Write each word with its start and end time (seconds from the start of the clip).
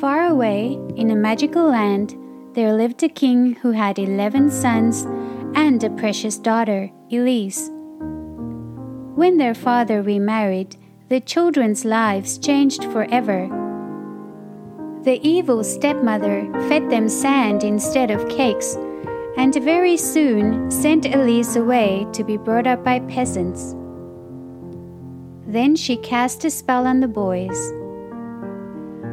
Far 0.00 0.28
away, 0.28 0.78
in 0.96 1.10
a 1.10 1.14
magical 1.14 1.68
land, 1.68 2.16
there 2.54 2.72
lived 2.72 3.02
a 3.02 3.08
king 3.10 3.56
who 3.56 3.72
had 3.72 3.98
eleven 3.98 4.50
sons 4.50 5.02
and 5.54 5.84
a 5.84 5.90
precious 5.90 6.38
daughter, 6.38 6.90
Elise. 7.12 7.68
When 9.14 9.36
their 9.36 9.54
father 9.54 10.00
remarried, 10.00 10.74
the 11.10 11.20
children's 11.20 11.84
lives 11.84 12.38
changed 12.38 12.84
forever. 12.84 13.48
The 15.02 15.20
evil 15.22 15.62
stepmother 15.62 16.50
fed 16.70 16.88
them 16.88 17.06
sand 17.06 17.62
instead 17.62 18.10
of 18.10 18.26
cakes, 18.30 18.76
and 19.36 19.54
very 19.56 19.98
soon 19.98 20.70
sent 20.70 21.14
Elise 21.14 21.56
away 21.56 22.06
to 22.14 22.24
be 22.24 22.38
brought 22.38 22.66
up 22.66 22.82
by 22.82 23.00
peasants. 23.00 23.74
Then 25.46 25.76
she 25.76 25.98
cast 25.98 26.46
a 26.46 26.50
spell 26.50 26.86
on 26.86 27.00
the 27.00 27.08
boys. 27.08 27.79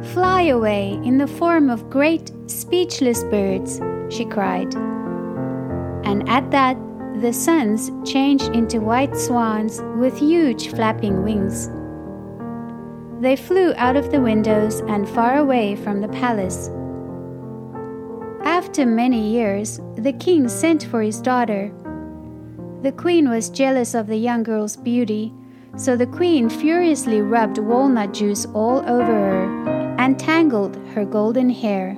Fly 0.02 0.42
away 0.42 0.92
in 1.04 1.18
the 1.18 1.26
form 1.26 1.68
of 1.68 1.90
great, 1.90 2.30
speechless 2.46 3.24
birds, 3.24 3.80
she 4.08 4.24
cried. 4.24 4.72
And 6.04 6.26
at 6.28 6.50
that, 6.52 6.76
the 7.20 7.32
sons 7.32 7.90
changed 8.08 8.54
into 8.54 8.80
white 8.80 9.16
swans 9.16 9.82
with 9.96 10.16
huge 10.16 10.68
flapping 10.68 11.24
wings. 11.24 11.68
They 13.20 13.34
flew 13.34 13.74
out 13.76 13.96
of 13.96 14.12
the 14.12 14.20
windows 14.20 14.80
and 14.82 15.08
far 15.08 15.36
away 15.38 15.74
from 15.74 16.00
the 16.00 16.08
palace. 16.08 16.70
After 18.44 18.86
many 18.86 19.32
years, 19.32 19.80
the 19.96 20.12
king 20.12 20.48
sent 20.48 20.84
for 20.84 21.02
his 21.02 21.20
daughter. 21.20 21.72
The 22.82 22.92
queen 22.92 23.28
was 23.28 23.50
jealous 23.50 23.94
of 23.94 24.06
the 24.06 24.16
young 24.16 24.44
girl's 24.44 24.76
beauty, 24.76 25.34
so 25.76 25.96
the 25.96 26.06
queen 26.06 26.48
furiously 26.48 27.20
rubbed 27.20 27.58
walnut 27.58 28.14
juice 28.14 28.46
all 28.54 28.78
over 28.88 29.12
her 29.12 29.67
and 29.98 30.18
tangled 30.18 30.76
her 30.94 31.04
golden 31.04 31.50
hair. 31.50 31.94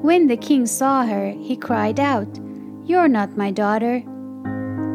When 0.00 0.26
the 0.26 0.36
king 0.36 0.66
saw 0.66 1.04
her, 1.04 1.30
he 1.30 1.56
cried 1.56 2.00
out, 2.00 2.28
You're 2.84 3.08
not 3.08 3.36
my 3.36 3.50
daughter. 3.50 4.02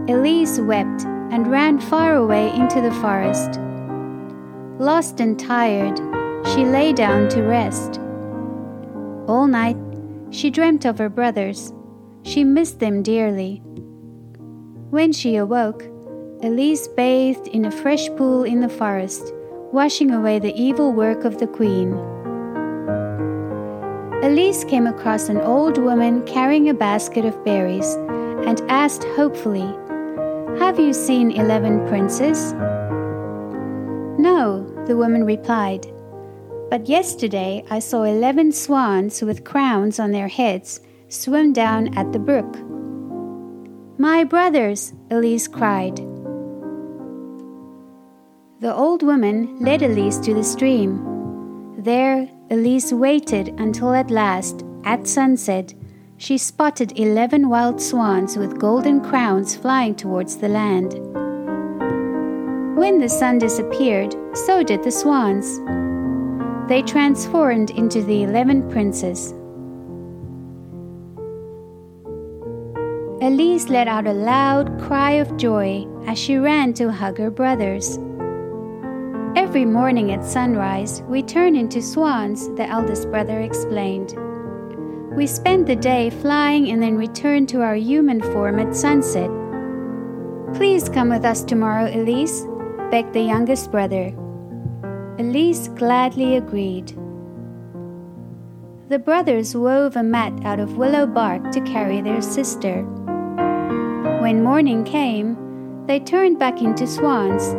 Elise 0.07 0.59
wept 0.59 1.05
and 1.31 1.47
ran 1.47 1.79
far 1.79 2.15
away 2.15 2.51
into 2.53 2.81
the 2.81 2.91
forest. 2.93 3.59
Lost 4.79 5.19
and 5.19 5.39
tired, 5.39 5.97
she 6.47 6.65
lay 6.65 6.93
down 6.93 7.29
to 7.29 7.43
rest. 7.43 7.99
All 9.27 9.47
night, 9.47 9.77
she 10.31 10.49
dreamt 10.49 10.85
of 10.85 10.97
her 10.97 11.09
brothers. 11.09 11.73
She 12.23 12.43
missed 12.43 12.79
them 12.79 13.03
dearly. 13.03 13.61
When 14.89 15.11
she 15.11 15.35
awoke, 15.35 15.83
Elise 16.41 16.87
bathed 16.87 17.47
in 17.49 17.65
a 17.65 17.71
fresh 17.71 18.09
pool 18.15 18.43
in 18.43 18.61
the 18.61 18.69
forest, 18.69 19.33
washing 19.71 20.11
away 20.11 20.39
the 20.39 20.55
evil 20.59 20.93
work 20.93 21.25
of 21.25 21.37
the 21.37 21.47
queen. 21.47 21.93
Elise 24.23 24.63
came 24.65 24.87
across 24.87 25.29
an 25.29 25.37
old 25.37 25.77
woman 25.77 26.25
carrying 26.25 26.69
a 26.69 26.73
basket 26.73 27.23
of 27.23 27.43
berries 27.45 27.95
and 28.45 28.61
asked 28.69 29.03
hopefully, 29.15 29.67
Have 30.59 30.79
you 30.79 30.93
seen 30.93 31.31
eleven 31.31 31.87
princes? 31.87 32.53
No, 34.19 34.67
the 34.87 34.97
woman 34.97 35.23
replied, 35.23 35.85
but 36.69 36.89
yesterday 36.89 37.63
I 37.69 37.79
saw 37.79 38.03
eleven 38.03 38.51
swans 38.51 39.21
with 39.21 39.45
crowns 39.45 39.99
on 39.99 40.11
their 40.11 40.27
heads 40.27 40.81
swim 41.07 41.53
down 41.53 41.97
at 41.97 42.11
the 42.11 42.19
brook. 42.19 42.57
My 43.97 44.23
brothers, 44.23 44.93
Elise 45.11 45.47
cried. 45.47 46.08
The 48.61 48.75
old 48.75 49.03
woman 49.03 49.57
led 49.61 49.83
Elise 49.83 50.17
to 50.17 50.33
the 50.33 50.43
stream. 50.43 51.75
There, 51.77 52.27
Elise 52.51 52.91
waited 52.91 53.57
until 53.57 53.93
at 53.93 54.11
last, 54.11 54.65
at 54.83 55.07
sunset, 55.07 55.73
she 56.17 56.37
spotted 56.37 56.99
eleven 56.99 57.47
wild 57.47 57.81
swans 57.81 58.35
with 58.35 58.59
golden 58.59 58.99
crowns 58.99 59.55
flying 59.55 59.95
towards 59.95 60.35
the 60.35 60.49
land. 60.49 60.91
When 62.75 62.99
the 62.99 63.07
sun 63.07 63.37
disappeared, 63.37 64.13
so 64.33 64.61
did 64.61 64.83
the 64.83 64.91
swans. 64.91 65.57
They 66.67 66.81
transformed 66.81 67.69
into 67.69 68.03
the 68.03 68.23
eleven 68.23 68.69
princes. 68.69 69.31
Elise 73.21 73.69
let 73.69 73.87
out 73.87 74.05
a 74.05 74.11
loud 74.11 74.81
cry 74.81 75.11
of 75.11 75.37
joy 75.37 75.87
as 76.07 76.19
she 76.19 76.35
ran 76.35 76.73
to 76.73 76.91
hug 76.91 77.19
her 77.19 77.31
brothers. 77.31 77.97
Every 79.39 79.63
morning 79.63 80.11
at 80.11 80.25
sunrise, 80.25 81.01
we 81.03 81.23
turn 81.23 81.55
into 81.55 81.81
swans, 81.81 82.49
the 82.55 82.67
eldest 82.67 83.09
brother 83.09 83.39
explained. 83.39 84.13
We 85.15 85.27
spend 85.27 85.65
the 85.65 85.77
day 85.77 86.09
flying 86.09 86.69
and 86.69 86.83
then 86.83 86.97
return 86.97 87.47
to 87.47 87.61
our 87.61 87.75
human 87.75 88.21
form 88.21 88.59
at 88.59 88.75
sunset. 88.75 89.29
Please 90.53 90.89
come 90.89 91.07
with 91.07 91.23
us 91.23 91.41
tomorrow, 91.41 91.85
Elise, 91.85 92.45
begged 92.91 93.13
the 93.13 93.21
youngest 93.21 93.71
brother. 93.71 94.07
Elise 95.19 95.69
gladly 95.69 96.35
agreed. 96.35 96.89
The 98.89 98.99
brothers 98.99 99.55
wove 99.55 99.95
a 99.95 100.03
mat 100.03 100.33
out 100.43 100.59
of 100.59 100.75
willow 100.75 101.07
bark 101.07 101.49
to 101.53 101.61
carry 101.61 102.01
their 102.01 102.21
sister. 102.21 102.83
When 104.19 104.43
morning 104.43 104.83
came, 104.83 105.37
they 105.87 106.01
turned 106.01 106.39
back 106.39 106.61
into 106.61 106.85
swans 106.85 107.55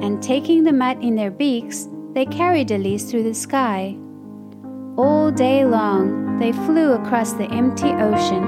and 0.00 0.22
taking 0.22 0.64
the 0.64 0.72
mat 0.72 1.02
in 1.02 1.14
their 1.14 1.30
beaks, 1.30 1.88
they 2.12 2.26
carried 2.26 2.70
Elise 2.70 3.10
through 3.10 3.24
the 3.24 3.34
sky. 3.34 3.96
All 4.96 5.30
day 5.30 5.64
long, 5.64 6.38
they 6.38 6.52
flew 6.52 6.92
across 6.92 7.32
the 7.32 7.50
empty 7.50 7.88
ocean. 7.88 8.42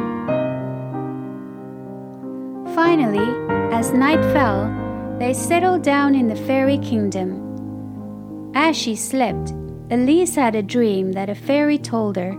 Finally, 2.75 3.27
as 3.75 3.93
night 3.93 4.23
fell, 4.33 4.73
they 5.19 5.33
settled 5.33 5.83
down 5.83 6.15
in 6.15 6.29
the 6.29 6.37
fairy 6.37 6.79
kingdom. 6.79 8.53
As 8.55 8.77
she 8.77 8.95
slept, 8.95 9.51
Elise 9.91 10.35
had 10.35 10.55
a 10.55 10.63
dream 10.63 11.13
that 11.13 11.29
a 11.29 11.35
fairy 11.35 11.79
told 11.79 12.17
her. 12.17 12.33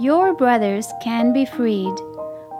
Your 0.00 0.32
brothers 0.32 0.86
can 1.02 1.32
be 1.32 1.44
freed, 1.44 1.94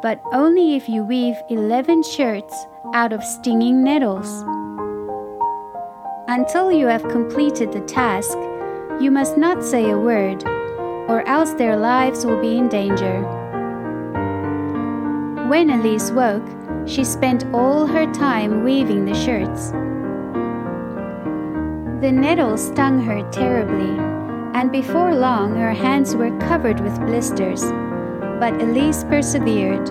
but 0.02 0.20
only 0.32 0.76
if 0.76 0.88
you 0.88 1.02
weave 1.04 1.36
11 1.48 2.02
shirts 2.02 2.54
out 2.92 3.12
of 3.12 3.24
stinging 3.24 3.82
nettles. 3.82 4.44
Until 6.30 6.70
you 6.70 6.86
have 6.86 7.02
completed 7.08 7.72
the 7.72 7.80
task, 7.80 8.38
you 9.00 9.10
must 9.10 9.36
not 9.36 9.64
say 9.64 9.90
a 9.90 9.98
word, 9.98 10.44
or 11.10 11.26
else 11.26 11.54
their 11.54 11.76
lives 11.76 12.24
will 12.24 12.40
be 12.40 12.56
in 12.56 12.68
danger. 12.68 13.22
When 15.48 15.70
Elise 15.70 16.12
woke, 16.12 16.46
she 16.86 17.02
spent 17.02 17.46
all 17.52 17.84
her 17.84 18.06
time 18.12 18.62
weaving 18.62 19.06
the 19.06 19.14
shirts. 19.14 19.72
The 22.00 22.12
nettles 22.12 22.64
stung 22.64 23.02
her 23.02 23.28
terribly, 23.32 23.98
and 24.54 24.70
before 24.70 25.16
long 25.16 25.56
her 25.56 25.72
hands 25.72 26.14
were 26.14 26.38
covered 26.38 26.78
with 26.78 27.04
blisters. 27.06 27.64
But 28.38 28.54
Elise 28.62 29.02
persevered. 29.02 29.90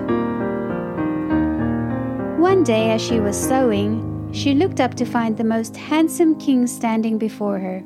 One 2.39 2.63
day, 2.63 2.91
as 2.91 3.01
she 3.01 3.19
was 3.19 3.35
sewing, 3.35 4.18
she 4.31 4.53
looked 4.53 4.79
up 4.79 4.93
to 4.95 5.05
find 5.05 5.35
the 5.37 5.43
most 5.43 5.75
handsome 5.75 6.37
king 6.37 6.67
standing 6.67 7.17
before 7.17 7.57
her. 7.59 7.79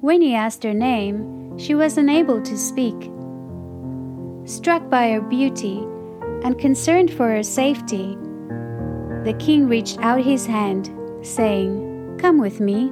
When 0.00 0.20
he 0.20 0.34
asked 0.34 0.64
her 0.64 0.74
name, 0.74 1.56
she 1.58 1.74
was 1.74 1.96
unable 1.96 2.42
to 2.42 2.58
speak. 2.58 3.10
Struck 4.44 4.90
by 4.90 5.12
her 5.12 5.20
beauty 5.20 5.78
and 6.42 6.58
concerned 6.58 7.12
for 7.12 7.28
her 7.30 7.42
safety, 7.42 8.16
the 9.24 9.36
king 9.38 9.68
reached 9.68 9.98
out 10.00 10.20
his 10.20 10.46
hand, 10.46 10.92
saying, 11.22 12.18
Come 12.20 12.38
with 12.38 12.60
me. 12.60 12.90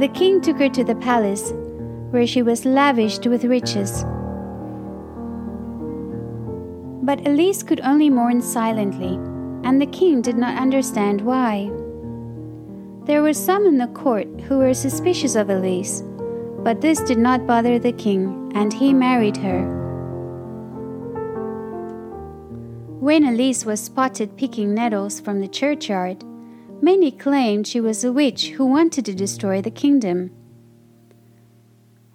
The 0.00 0.12
king 0.12 0.40
took 0.40 0.58
her 0.58 0.68
to 0.70 0.84
the 0.84 0.96
palace, 0.96 1.52
where 2.10 2.26
she 2.26 2.42
was 2.42 2.64
lavished 2.64 3.26
with 3.26 3.44
riches. 3.44 4.04
But 7.04 7.26
Elise 7.26 7.62
could 7.62 7.80
only 7.80 8.10
mourn 8.10 8.40
silently 8.40 9.18
and 9.68 9.82
the 9.82 9.86
king 9.98 10.22
did 10.22 10.38
not 10.38 10.56
understand 10.56 11.20
why. 11.20 11.70
There 13.04 13.20
were 13.20 13.34
some 13.34 13.66
in 13.66 13.76
the 13.76 13.88
court 13.88 14.26
who 14.46 14.56
were 14.56 14.72
suspicious 14.72 15.34
of 15.34 15.50
Elise, 15.50 16.02
but 16.64 16.80
this 16.80 17.00
did 17.02 17.18
not 17.18 17.46
bother 17.46 17.78
the 17.78 17.92
king, 17.92 18.50
and 18.54 18.72
he 18.72 18.94
married 18.94 19.36
her. 19.36 19.60
When 22.98 23.24
Elise 23.24 23.66
was 23.66 23.80
spotted 23.80 24.38
picking 24.38 24.72
nettles 24.72 25.20
from 25.20 25.40
the 25.40 25.48
churchyard, 25.48 26.24
many 26.80 27.10
claimed 27.10 27.66
she 27.66 27.82
was 27.82 28.02
a 28.02 28.10
witch 28.10 28.48
who 28.52 28.64
wanted 28.64 29.04
to 29.04 29.14
destroy 29.14 29.60
the 29.60 29.70
kingdom. 29.70 30.30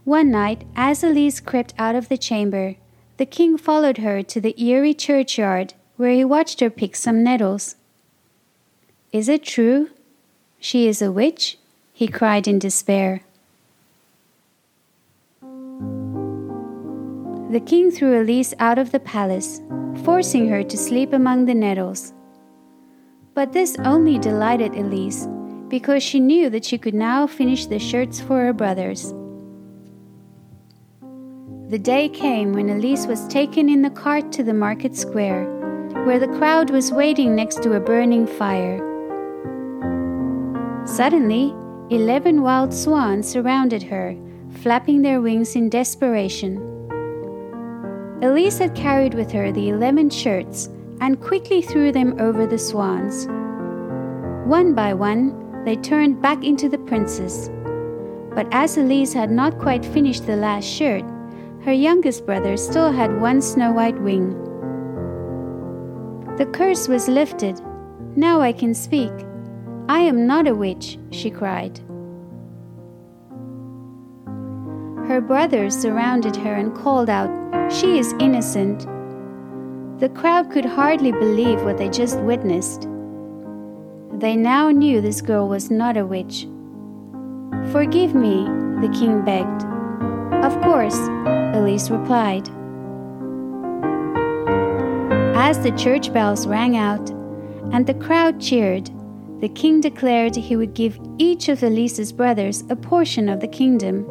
One 0.05 0.31
night, 0.31 0.65
as 0.75 1.03
Elise 1.03 1.39
crept 1.39 1.75
out 1.77 1.93
of 1.93 2.09
the 2.09 2.17
chamber, 2.17 2.77
the 3.17 3.27
king 3.27 3.59
followed 3.59 3.99
her 3.99 4.23
to 4.23 4.41
the 4.41 4.59
eerie 4.59 4.95
churchyard 4.95 5.75
where 5.97 6.11
he 6.11 6.25
watched 6.25 6.59
her 6.59 6.69
pick 6.69 6.95
some 6.95 7.23
nettles. 7.23 7.75
Is 9.11 9.29
it 9.29 9.43
true? 9.43 9.89
She 10.59 10.87
is 10.87 11.01
a 11.01 11.11
witch? 11.11 11.57
he 11.93 12.07
cried 12.07 12.47
in 12.47 12.57
despair. 12.57 13.21
The 17.51 17.61
king 17.63 17.91
threw 17.91 18.19
Elise 18.19 18.55
out 18.57 18.79
of 18.79 18.91
the 18.91 18.99
palace, 18.99 19.61
forcing 20.03 20.49
her 20.49 20.63
to 20.63 20.75
sleep 20.75 21.13
among 21.13 21.45
the 21.45 21.53
nettles. 21.53 22.13
But 23.35 23.53
this 23.53 23.77
only 23.85 24.17
delighted 24.17 24.73
Elise, 24.73 25.27
because 25.67 26.01
she 26.01 26.19
knew 26.19 26.49
that 26.49 26.65
she 26.65 26.79
could 26.79 26.95
now 26.95 27.27
finish 27.27 27.67
the 27.67 27.77
shirts 27.77 28.19
for 28.19 28.43
her 28.43 28.53
brothers. 28.53 29.13
The 31.69 31.79
day 31.79 32.09
came 32.09 32.53
when 32.53 32.69
Elise 32.69 33.05
was 33.05 33.27
taken 33.27 33.69
in 33.69 33.83
the 33.83 33.89
cart 33.91 34.31
to 34.31 34.43
the 34.43 34.53
market 34.53 34.95
square, 34.95 35.45
where 36.05 36.19
the 36.19 36.27
crowd 36.39 36.69
was 36.69 36.91
waiting 36.91 37.33
next 37.33 37.63
to 37.63 37.73
a 37.73 37.79
burning 37.79 38.27
fire. 38.27 38.77
Suddenly, 40.85 41.55
eleven 41.89 42.41
wild 42.41 42.73
swans 42.73 43.27
surrounded 43.27 43.83
her, 43.83 44.15
flapping 44.61 45.01
their 45.01 45.21
wings 45.21 45.55
in 45.55 45.69
desperation. 45.69 46.57
Elise 48.21 48.57
had 48.57 48.75
carried 48.75 49.13
with 49.13 49.31
her 49.31 49.51
the 49.51 49.69
eleven 49.69 50.09
shirts 50.09 50.69
and 50.99 51.21
quickly 51.21 51.61
threw 51.61 51.91
them 51.91 52.19
over 52.19 52.45
the 52.45 52.59
swans. 52.59 53.27
One 54.47 54.73
by 54.73 54.93
one, 54.93 55.63
they 55.63 55.77
turned 55.77 56.21
back 56.21 56.43
into 56.43 56.67
the 56.67 56.77
princess. 56.77 57.49
But 58.35 58.47
as 58.51 58.77
Elise 58.77 59.13
had 59.13 59.31
not 59.31 59.57
quite 59.57 59.85
finished 59.85 60.25
the 60.25 60.35
last 60.35 60.65
shirt, 60.65 61.05
her 61.61 61.71
youngest 61.71 62.25
brother 62.25 62.57
still 62.57 62.91
had 62.91 63.21
one 63.21 63.41
snow 63.41 63.71
white 63.71 63.99
wing. 64.01 64.35
The 66.37 66.47
curse 66.47 66.87
was 66.87 67.07
lifted. 67.07 67.61
Now 68.15 68.41
I 68.41 68.53
can 68.53 68.73
speak. 68.73 69.11
I 69.87 69.99
am 69.99 70.25
not 70.25 70.47
a 70.47 70.55
witch, 70.55 70.97
she 71.11 71.29
cried. 71.29 71.79
Her 75.07 75.21
brothers 75.21 75.77
surrounded 75.77 76.35
her 76.37 76.55
and 76.55 76.73
called 76.73 77.09
out, 77.09 77.29
She 77.71 77.99
is 77.99 78.15
innocent. 78.19 78.87
The 79.99 80.09
crowd 80.09 80.49
could 80.49 80.65
hardly 80.65 81.11
believe 81.11 81.63
what 81.63 81.77
they 81.77 81.89
just 81.89 82.19
witnessed. 82.21 82.87
They 84.13 84.35
now 84.35 84.71
knew 84.71 85.01
this 85.01 85.21
girl 85.21 85.47
was 85.47 85.69
not 85.69 85.97
a 85.97 86.05
witch. 86.05 86.47
Forgive 87.71 88.15
me, 88.15 88.45
the 88.81 88.91
king 88.97 89.23
begged. 89.23 89.63
Of 90.43 90.59
course, 90.61 90.97
Elise 91.55 91.91
replied. 91.91 92.49
As 95.45 95.59
the 95.59 95.71
church 95.71 96.13
bells 96.13 96.47
rang 96.47 96.77
out 96.77 97.09
and 97.73 97.85
the 97.85 97.93
crowd 97.95 98.39
cheered, 98.39 98.89
the 99.41 99.49
king 99.49 99.81
declared 99.81 100.37
he 100.37 100.55
would 100.55 100.73
give 100.73 100.97
each 101.17 101.49
of 101.49 101.61
Elise's 101.61 102.13
brothers 102.13 102.63
a 102.69 102.77
portion 102.77 103.27
of 103.27 103.41
the 103.41 103.49
kingdom. 103.49 104.05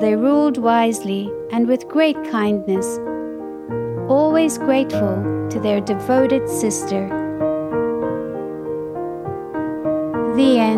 They 0.00 0.16
ruled 0.16 0.58
wisely 0.58 1.30
and 1.52 1.68
with 1.68 1.86
great 1.86 2.16
kindness, 2.28 2.98
always 4.10 4.58
grateful 4.58 5.48
to 5.50 5.60
their 5.60 5.80
devoted 5.80 6.48
sister. 6.48 7.06
The 10.34 10.58
end. 10.58 10.75